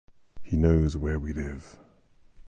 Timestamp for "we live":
1.19-1.77